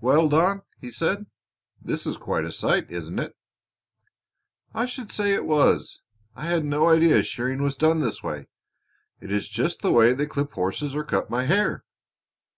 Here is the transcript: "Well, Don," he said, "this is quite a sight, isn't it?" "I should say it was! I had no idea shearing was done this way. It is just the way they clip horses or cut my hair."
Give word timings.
"Well, 0.00 0.30
Don," 0.30 0.62
he 0.80 0.90
said, 0.90 1.26
"this 1.82 2.06
is 2.06 2.16
quite 2.16 2.46
a 2.46 2.50
sight, 2.50 2.90
isn't 2.90 3.18
it?" 3.18 3.36
"I 4.72 4.86
should 4.86 5.12
say 5.12 5.34
it 5.34 5.44
was! 5.44 6.00
I 6.34 6.46
had 6.46 6.64
no 6.64 6.88
idea 6.88 7.22
shearing 7.22 7.62
was 7.62 7.76
done 7.76 8.00
this 8.00 8.22
way. 8.22 8.48
It 9.20 9.30
is 9.30 9.50
just 9.50 9.82
the 9.82 9.92
way 9.92 10.14
they 10.14 10.24
clip 10.24 10.52
horses 10.52 10.94
or 10.94 11.04
cut 11.04 11.28
my 11.28 11.44
hair." 11.44 11.84